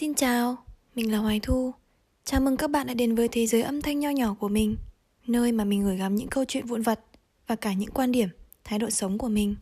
[0.00, 0.56] Xin chào,
[0.94, 1.72] mình là Hoài Thu.
[2.24, 4.76] Chào mừng các bạn đã đến với thế giới âm thanh nho nhỏ của mình,
[5.26, 7.00] nơi mà mình gửi gắm những câu chuyện vụn vặt
[7.46, 8.28] và cả những quan điểm,
[8.64, 9.56] thái độ sống của mình.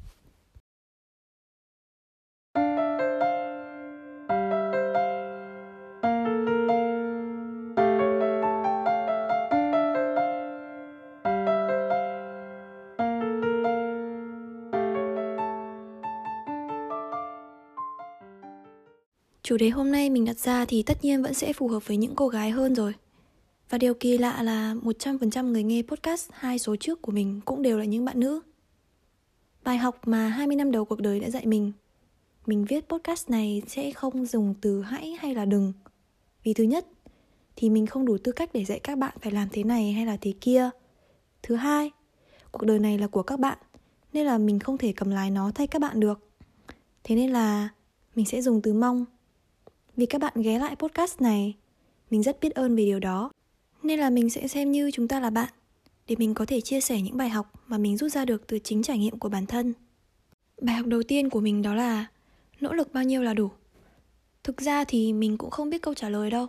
[19.48, 21.96] Chủ đề hôm nay mình đặt ra thì tất nhiên vẫn sẽ phù hợp với
[21.96, 22.94] những cô gái hơn rồi.
[23.70, 27.62] Và điều kỳ lạ là 100% người nghe podcast hai số trước của mình cũng
[27.62, 28.40] đều là những bạn nữ.
[29.64, 31.72] Bài học mà 20 năm đầu cuộc đời đã dạy mình.
[32.46, 35.72] Mình viết podcast này sẽ không dùng từ hãy hay là đừng.
[36.44, 36.86] Vì thứ nhất,
[37.56, 40.06] thì mình không đủ tư cách để dạy các bạn phải làm thế này hay
[40.06, 40.70] là thế kia.
[41.42, 41.90] Thứ hai,
[42.52, 43.58] cuộc đời này là của các bạn,
[44.12, 46.30] nên là mình không thể cầm lái nó thay các bạn được.
[47.04, 47.68] Thế nên là
[48.14, 49.04] mình sẽ dùng từ mong
[49.98, 51.54] vì các bạn ghé lại podcast này.
[52.10, 53.30] Mình rất biết ơn vì điều đó.
[53.82, 55.48] Nên là mình sẽ xem như chúng ta là bạn,
[56.06, 58.58] để mình có thể chia sẻ những bài học mà mình rút ra được từ
[58.58, 59.74] chính trải nghiệm của bản thân.
[60.60, 62.06] Bài học đầu tiên của mình đó là,
[62.60, 63.50] nỗ lực bao nhiêu là đủ.
[64.44, 66.46] Thực ra thì mình cũng không biết câu trả lời đâu.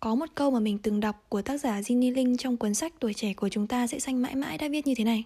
[0.00, 2.92] Có một câu mà mình từng đọc của tác giả Ginny Linh trong cuốn sách
[3.00, 5.24] Tuổi trẻ của chúng ta sẽ xanh mãi mãi đã viết như thế này.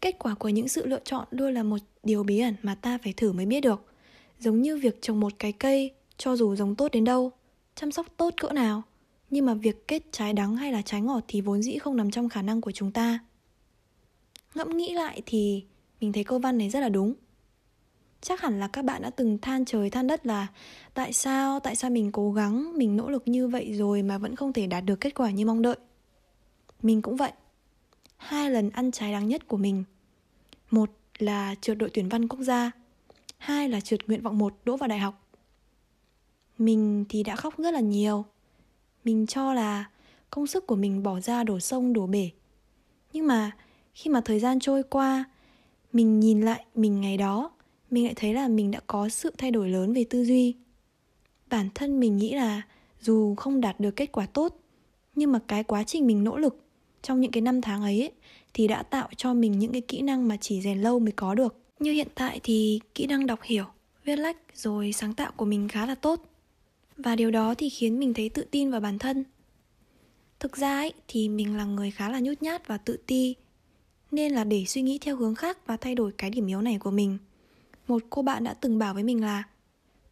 [0.00, 2.98] Kết quả của những sự lựa chọn luôn là một điều bí ẩn mà ta
[3.02, 3.84] phải thử mới biết được.
[4.38, 7.32] Giống như việc trồng một cái cây cho dù giống tốt đến đâu,
[7.74, 8.82] chăm sóc tốt cỡ nào,
[9.30, 12.10] nhưng mà việc kết trái đắng hay là trái ngọt thì vốn dĩ không nằm
[12.10, 13.18] trong khả năng của chúng ta.
[14.54, 15.64] Ngẫm nghĩ lại thì
[16.00, 17.14] mình thấy câu văn này rất là đúng.
[18.20, 20.46] Chắc hẳn là các bạn đã từng than trời than đất là
[20.94, 24.36] tại sao, tại sao mình cố gắng, mình nỗ lực như vậy rồi mà vẫn
[24.36, 25.76] không thể đạt được kết quả như mong đợi.
[26.82, 27.32] Mình cũng vậy.
[28.16, 29.84] Hai lần ăn trái đắng nhất của mình.
[30.70, 32.70] Một là trượt đội tuyển văn quốc gia,
[33.38, 35.23] hai là trượt nguyện vọng một đỗ vào đại học.
[36.58, 38.24] Mình thì đã khóc rất là nhiều.
[39.04, 39.84] Mình cho là
[40.30, 42.30] công sức của mình bỏ ra đổ sông đổ bể.
[43.12, 43.50] Nhưng mà
[43.94, 45.24] khi mà thời gian trôi qua
[45.92, 47.50] Mình nhìn lại mình ngày đó
[47.90, 50.54] Mình lại thấy là mình đã có sự thay đổi lớn về tư duy.
[51.50, 52.62] Bản thân mình nghĩ là
[53.00, 54.56] dù không đạt được kết quả tốt
[55.14, 56.64] Nhưng mà cái quá trình mình nỗ lực
[57.02, 58.10] trong những cái năm tháng ấy
[58.54, 61.34] thì đã tạo cho mình những cái kỹ năng mà chỉ rèn lâu mới có
[61.34, 61.56] được.
[61.78, 63.64] Như hiện tại thì kỹ năng đọc hiểu,
[64.04, 66.33] viết lách rồi sáng tạo của mình khá là tốt
[66.96, 69.24] và điều đó thì khiến mình thấy tự tin vào bản thân.
[70.40, 73.34] Thực ra ấy, thì mình là người khá là nhút nhát và tự ti
[74.10, 76.78] nên là để suy nghĩ theo hướng khác và thay đổi cái điểm yếu này
[76.78, 77.18] của mình
[77.88, 79.42] một cô bạn đã từng bảo với mình là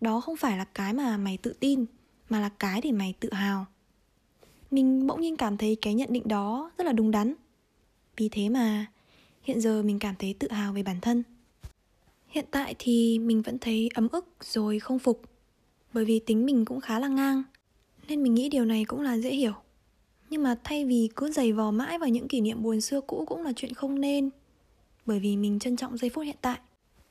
[0.01, 1.85] đó không phải là cái mà mày tự tin
[2.29, 3.67] mà là cái để mày tự hào.
[4.71, 7.35] Mình bỗng nhiên cảm thấy cái nhận định đó rất là đúng đắn.
[8.17, 8.87] Vì thế mà
[9.43, 11.23] hiện giờ mình cảm thấy tự hào về bản thân.
[12.29, 15.23] Hiện tại thì mình vẫn thấy ấm ức rồi không phục
[15.93, 17.43] bởi vì tính mình cũng khá là ngang,
[18.09, 19.53] nên mình nghĩ điều này cũng là dễ hiểu.
[20.31, 23.25] Nhưng mà thay vì cứ giày vò mãi vào những kỷ niệm buồn xưa cũ
[23.29, 24.31] cũng là chuyện không nên,
[25.07, 26.59] bởi vì mình trân trọng giây phút hiện tại.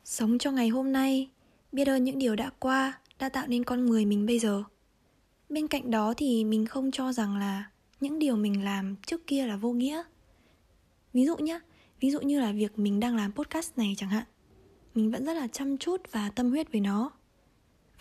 [0.06, 1.30] Sống cho ngày hôm nay,
[1.72, 4.64] biết ơn những điều đã qua đã tạo nên con người mình bây giờ.
[5.50, 7.70] Bên cạnh đó thì mình không cho rằng là
[8.00, 10.04] những điều mình làm trước kia là vô nghĩa.
[11.14, 11.60] Ví dụ nhé
[12.02, 14.24] ví dụ như là việc mình đang làm podcast này chẳng hạn,
[14.96, 17.12] mình vẫn rất là chăm chút và tâm huyết với nó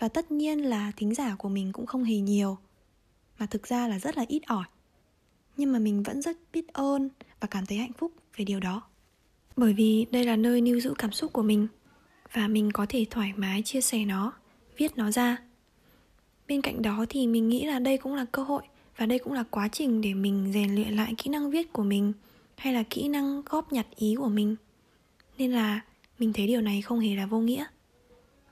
[0.01, 2.57] và tất nhiên là thính giả của mình cũng không hề nhiều,
[3.39, 4.65] mà thực ra là rất là ít ỏi.
[5.57, 8.81] Nhưng mà mình vẫn rất biết ơn và cảm thấy hạnh phúc về điều đó.
[9.55, 11.67] Bởi vì đây là nơi lưu giữ cảm xúc của mình
[12.33, 14.33] và mình có thể thoải mái chia sẻ nó,
[14.77, 15.37] viết nó ra.
[16.47, 18.63] Bên cạnh đó thì mình nghĩ là đây cũng là cơ hội
[18.97, 21.83] và đây cũng là quá trình để mình rèn luyện lại kỹ năng viết của
[21.83, 22.13] mình
[22.57, 24.55] hay là kỹ năng góp nhặt ý của mình.
[25.37, 25.81] Nên là
[26.19, 27.65] mình thấy điều này không hề là vô nghĩa.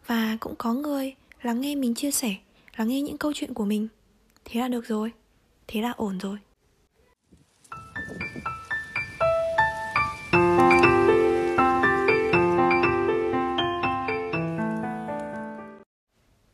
[0.05, 2.35] Và cũng có người lắng nghe mình chia sẻ,
[2.77, 3.87] lắng nghe những câu chuyện của mình.
[4.45, 5.11] Thế là được rồi,
[5.67, 6.37] thế là ổn rồi.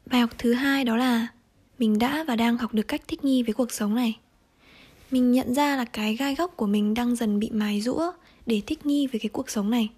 [0.05, 1.27] Bài học thứ hai đó là
[1.79, 4.17] mình đã và đang học được cách thích nghi với cuộc sống này.
[5.11, 8.11] Mình nhận ra là cái gai góc của mình đang dần bị mài rũa
[8.45, 9.89] để thích nghi với cái cuộc sống này.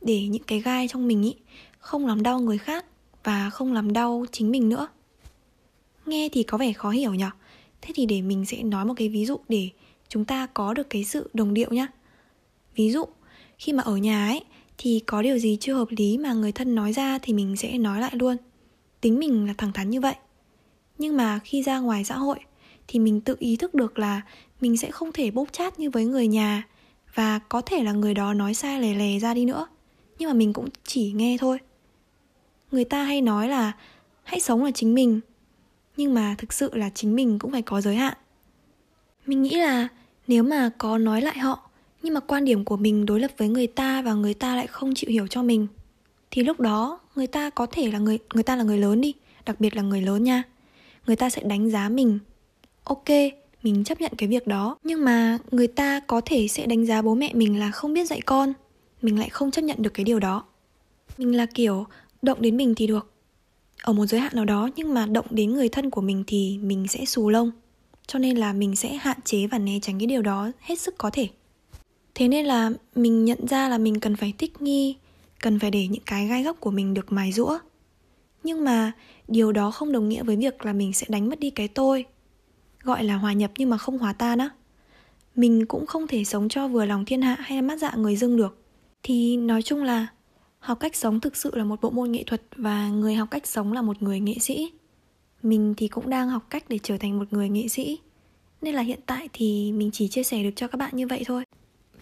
[0.00, 1.34] Để những cái gai trong mình ý
[1.78, 2.84] không làm đau người khác
[3.24, 4.88] và không làm đau chính mình nữa.
[6.06, 7.30] Nghe thì có vẻ khó hiểu nhở.
[7.82, 9.68] thế thì để mình sẽ nói một cái ví dụ để
[10.08, 11.86] chúng ta có được cái sự đồng điệu nhá.
[12.76, 13.04] Ví dụ,
[13.58, 14.44] khi mà ở nhà ấy,
[14.78, 17.78] thì có điều gì chưa hợp lý mà người thân nói ra thì mình sẽ
[17.78, 18.36] nói lại luôn.
[19.00, 20.14] Tính mình là thẳng thắn như vậy.
[20.98, 22.38] Nhưng mà khi ra ngoài xã hội,
[22.88, 24.22] thì mình tự ý thức được là
[24.60, 26.62] mình sẽ không thể bốc chát như với người nhà
[27.14, 29.66] và có thể là người đó nói sai lè lè ra đi nữa.
[30.18, 31.58] Nhưng mà mình cũng chỉ nghe thôi
[32.74, 33.72] người ta hay nói là
[34.22, 35.20] hãy sống là chính mình,
[35.96, 38.14] nhưng mà thực sự là chính mình cũng phải có giới hạn.
[39.26, 39.88] Mình nghĩ là
[40.26, 41.70] nếu mà có nói lại họ,
[42.02, 44.66] nhưng mà quan điểm của mình đối lập với người ta và người ta lại
[44.66, 45.66] không chịu hiểu cho mình,
[46.30, 49.14] thì lúc đó người ta có thể là người người ta là người lớn đi,
[49.46, 50.42] đặc biệt là người lớn nha.
[51.06, 52.18] Người ta sẽ đánh giá mình.
[52.84, 53.08] Ok,
[53.62, 57.02] mình chấp nhận cái việc đó, nhưng mà người ta có thể sẽ đánh giá
[57.02, 58.52] bố mẹ mình là không biết dạy con.
[59.02, 60.44] Mình lại không chấp nhận được cái điều đó.
[61.18, 61.86] Mình là kiểu
[62.24, 63.10] động đến mình thì được.
[63.82, 66.58] Ở một giới hạn nào đó, nhưng mà động đến người thân của mình thì
[66.62, 67.50] mình sẽ xù lông.
[68.06, 70.94] Cho nên là mình sẽ hạn chế và né tránh cái điều đó hết sức
[70.98, 71.28] có thể.
[72.14, 74.96] Thế nên là mình nhận ra là mình cần phải thích nghi,
[75.40, 77.58] cần phải để những cái gai góc của mình được mài rũa
[78.44, 78.92] nhưng mà
[79.28, 82.04] điều đó không đồng nghĩa với việc là mình sẽ đánh mất đi cái tôi,
[82.82, 84.48] gọi là hòa nhập nhưng mà không hòa tan á.
[85.36, 88.16] Mình cũng không thể sống cho vừa lòng thiên hạ hay là mắt dạ người
[88.16, 88.58] dưng được.
[89.02, 90.06] Thì nói chung là
[90.64, 93.46] học cách sống thực sự là một bộ môn nghệ thuật và người học cách
[93.46, 94.72] sống là một người nghệ sĩ.
[95.42, 97.98] Mình thì cũng đang học cách để trở thành một người nghệ sĩ.
[98.62, 101.22] Nên là hiện tại thì mình chỉ chia sẻ được cho các bạn như vậy
[101.26, 101.44] thôi.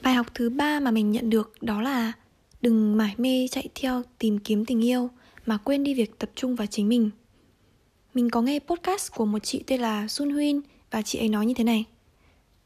[0.02, 2.12] Bài học thứ ba mà mình nhận được đó là
[2.60, 5.10] đừng mải mê chạy theo tìm kiếm tình yêu
[5.46, 7.10] mà quên đi việc tập trung vào chính mình.
[8.14, 10.60] Mình có nghe podcast của một chị tên là Sun Huyên
[10.90, 11.84] và chị ấy nói như thế này.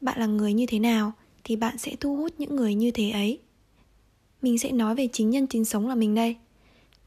[0.01, 1.11] Bạn là người như thế nào
[1.43, 3.39] thì bạn sẽ thu hút những người như thế ấy
[4.41, 6.35] mình sẽ nói về chính nhân chính sống là mình đây.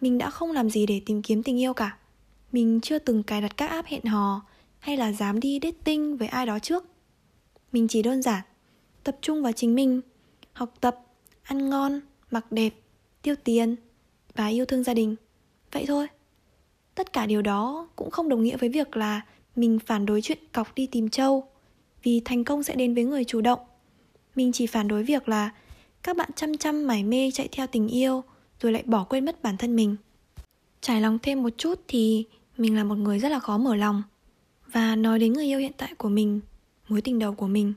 [0.01, 1.97] Mình đã không làm gì để tìm kiếm tình yêu cả.
[2.53, 4.43] Mình chưa từng cài đặt các app hẹn hò
[4.79, 6.85] hay là dám đi dating với ai đó trước.
[7.73, 8.43] Mình chỉ đơn giản
[9.05, 10.01] tập trung vào chính mình,
[10.53, 10.99] học tập,
[11.43, 12.01] ăn ngon,
[12.31, 12.75] mặc đẹp,
[13.23, 13.77] tiêu tiền
[14.35, 15.17] và yêu thương gia đình.
[15.73, 16.07] Vậy thôi.
[16.95, 19.21] Tất cả điều đó cũng không đồng nghĩa với việc là
[19.57, 21.45] mình phản đối chuyện cọc đi tìm châu
[22.03, 23.61] vì thành công sẽ đến với người chủ động.
[24.35, 25.51] Mình chỉ phản đối việc là
[26.03, 28.25] các bạn chăm chăm mải mê chạy theo tình yêu
[28.61, 29.97] rồi lại bỏ quên mất bản thân mình.
[30.81, 32.25] Trải lòng thêm một chút thì
[32.57, 34.03] mình là một người rất là khó mở lòng.
[34.67, 36.41] Và nói đến người yêu hiện tại của mình
[36.89, 37.73] mối tình đầu của mình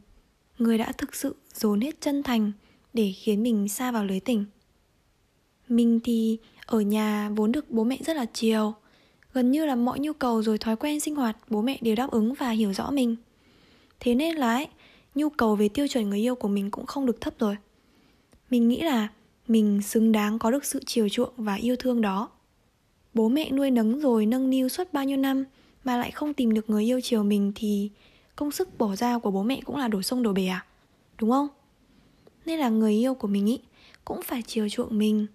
[0.58, 2.52] người đã thực sự dồn hết chân thành
[2.94, 4.46] để khiến mình xa vào lưới tình.
[5.68, 8.74] Mình thì ở nhà vốn được bố mẹ rất là chiều
[9.34, 12.12] gần như là mọi nhu cầu rồi thói quen sinh hoạt bố mẹ đều đáp
[12.12, 13.16] ứng và hiểu rõ mình.
[14.00, 14.68] Thế nên là ấy,
[15.16, 17.56] nhu cầu về tiêu chuẩn người yêu của mình cũng không được thấp rồi
[18.54, 19.08] mình nghĩ là
[19.48, 22.30] mình xứng đáng có được sự chiều chuộng và yêu thương đó.
[23.14, 25.44] Bố mẹ nuôi nấng rồi nâng niu suốt bao nhiêu năm
[25.84, 27.90] mà lại không tìm được người yêu chiều mình thì
[28.36, 30.66] công sức bỏ ra của bố mẹ cũng là đổ sông đổ bể à?
[31.20, 31.48] Đúng không?
[32.46, 33.60] Nên là người yêu của mình ý,
[34.06, 35.28] cũng phải chiều chuộng mình.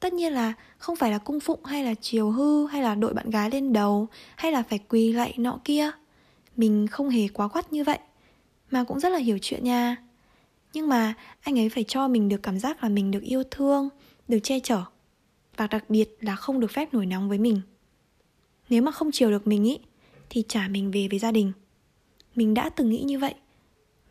[0.00, 3.14] Tất nhiên là không phải là cung phụng hay là chiều hư hay là đội
[3.14, 5.90] bạn gái lên đầu hay là phải quỳ lạy nọ kia.
[6.56, 7.98] Mình không hề quá quắt như vậy.
[8.70, 9.96] Mà cũng rất là hiểu chuyện nha
[10.72, 13.88] nhưng mà, anh ấy phải cho mình được cảm giác là mình được yêu thương,
[14.28, 14.82] được che chở.
[15.56, 17.60] Và đặc biệt là không được phép nổi nóng với mình.
[18.68, 19.78] Nếu mà không chiều được mình ý,
[20.30, 21.52] thì trả mình về với gia đình.
[22.34, 23.34] Mình đã từng nghĩ như vậy.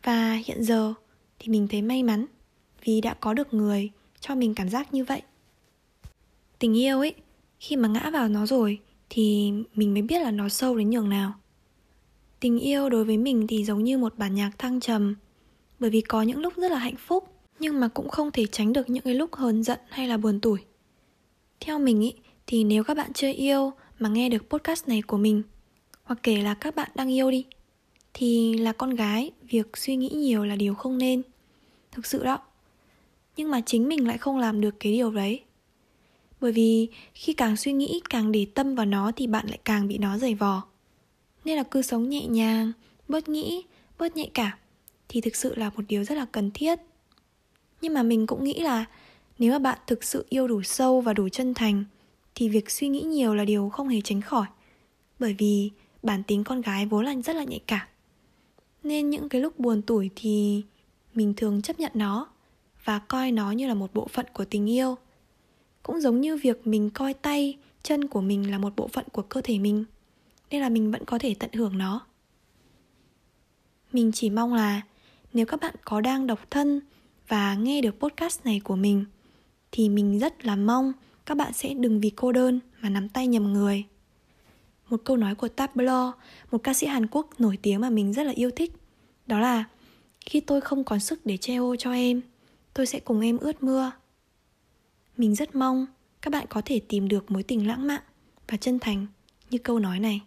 [0.02, 0.94] Và hiện giờ
[1.38, 2.26] thì mình thấy may mắn
[2.84, 3.90] vì đã có được người
[4.20, 5.22] cho mình cảm giác như vậy.
[6.58, 7.14] Tình yêu ấy
[7.60, 8.78] khi mà ngã vào nó rồi
[9.10, 11.34] thì mình mới biết là nó sâu đến nhường nào.
[12.40, 15.14] Tình yêu đối với mình thì giống như một bản nhạc thăng trầm
[15.80, 17.28] bởi vì có những lúc rất là hạnh phúc,
[17.58, 20.40] nhưng mà cũng không thể tránh được những cái lúc hờn giận hay là buồn
[20.40, 20.58] tủi.
[21.60, 22.14] Theo mình ý,
[22.46, 25.42] thì nếu các bạn chưa yêu mà nghe được podcast này của mình,
[26.02, 27.44] hoặc kể là các bạn đang yêu đi,
[28.14, 31.22] thì là con gái, việc suy nghĩ nhiều là điều không nên.
[31.92, 32.38] Thực sự đó.
[33.36, 35.40] Nhưng mà chính mình lại không làm được cái điều đấy.
[36.40, 39.88] Bởi vì khi càng suy nghĩ, càng để tâm vào nó thì bạn lại càng
[39.88, 40.62] bị nó giày vò.
[41.44, 42.72] Nên là cứ sống nhẹ nhàng,
[43.08, 43.64] bớt nghĩ,
[43.98, 44.58] bớt nhạy cảm
[45.12, 46.78] thì thực sự là một điều rất là cần thiết.
[47.80, 48.84] Nhưng mà mình cũng nghĩ là
[49.38, 51.84] nếu mà bạn thực sự yêu đủ sâu và đủ chân thành,
[52.34, 54.46] thì việc suy nghĩ nhiều là điều không hề tránh khỏi.
[55.18, 55.70] Bởi vì
[56.02, 57.86] bản tính con gái vốn là rất là nhạy cảm.
[58.82, 60.62] Nên những cái lúc buồn tủi thì
[61.14, 62.28] mình thường chấp nhận nó
[62.84, 64.96] và coi nó như là một bộ phận của tình yêu.
[65.82, 69.22] Cũng giống như việc mình coi tay, chân của mình là một bộ phận của
[69.22, 69.84] cơ thể mình,
[70.50, 72.06] nên là mình vẫn có thể tận hưởng nó.
[73.92, 74.82] Mình chỉ mong là
[75.32, 76.80] nếu các bạn có đang độc thân
[77.28, 79.04] và nghe được podcast này của mình
[79.72, 80.92] thì mình rất là mong
[81.26, 83.86] các bạn sẽ đừng vì cô đơn mà nắm tay nhầm người
[84.90, 86.12] một câu nói của Tablo,
[86.50, 88.72] một ca sĩ Hàn Quốc nổi tiếng mà mình rất là yêu thích.
[89.26, 89.64] Đó là
[90.20, 92.20] khi tôi không còn sức để che ô cho em,
[92.74, 93.90] tôi sẽ cùng em ướt mưa.
[95.16, 95.86] Mình rất mong
[96.22, 98.02] các bạn có thể tìm được mối tình lãng mạn
[98.48, 99.06] và chân thành
[99.50, 100.20] như câu nói này.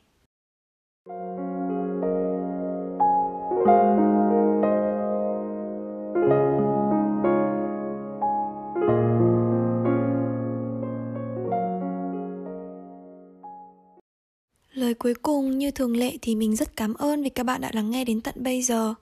[14.94, 17.72] Lời cuối cùng như thường lệ thì mình rất cảm ơn vì các bạn đã
[17.74, 18.94] lắng nghe đến tận bây giờ.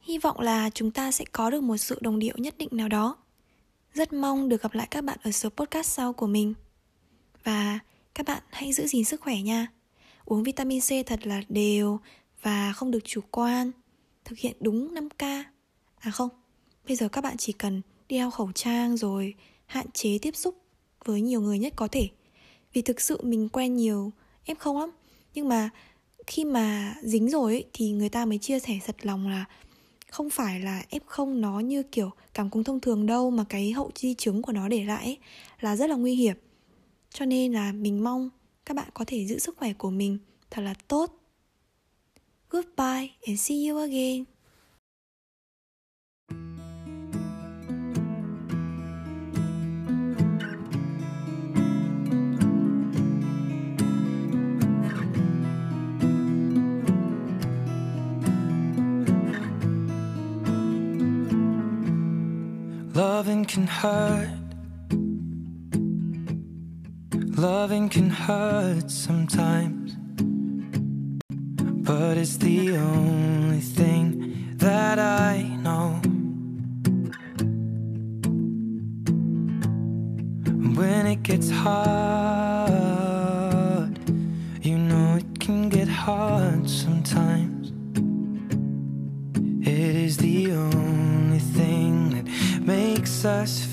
[0.00, 2.88] Hy vọng là chúng ta sẽ có được một sự đồng điệu nhất định nào
[2.88, 3.16] đó.
[3.94, 6.54] Rất mong được gặp lại các bạn ở số podcast sau của mình.
[7.44, 7.78] Và
[8.14, 9.66] các bạn hãy giữ gìn sức khỏe nha.
[10.24, 12.00] Uống vitamin C thật là đều
[12.42, 13.70] và không được chủ quan.
[14.24, 15.44] Thực hiện đúng 5K.
[15.98, 16.28] À không,
[16.88, 19.34] bây giờ các bạn chỉ cần đeo khẩu trang rồi
[19.66, 20.62] hạn chế tiếp xúc
[21.04, 22.08] với nhiều người nhất có thể.
[22.72, 24.12] Vì thực sự mình quen nhiều
[24.46, 24.90] F0 lắm.
[25.34, 25.70] Nhưng mà
[26.26, 29.44] khi mà dính rồi ấy, thì người ta mới chia sẻ thật lòng là
[30.10, 33.90] không phải là F0 nó như kiểu cảm cúm thông thường đâu mà cái hậu
[33.94, 35.18] di chứng của nó để lại ấy,
[35.60, 36.36] là rất là nguy hiểm.
[37.10, 38.30] Cho nên là mình mong
[38.66, 40.18] các bạn có thể giữ sức khỏe của mình
[40.50, 41.14] thật là tốt.
[42.50, 44.24] Goodbye and see you again.
[63.48, 64.28] Can hurt.
[67.38, 69.96] Loving can hurt sometimes.
[71.88, 76.00] But it's the only thing that I know.
[80.78, 82.27] When it gets hard,